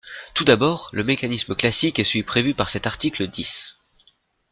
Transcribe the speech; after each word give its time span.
Tout 0.33 0.45
d’abord, 0.45 0.89
le 0.93 1.03
mécanisme 1.03 1.53
classique 1.53 1.99
est 1.99 2.03
celui 2.05 2.23
prévu 2.23 2.55
par 2.55 2.71
cet 2.71 2.87
article 2.87 3.27
dix. 3.27 3.77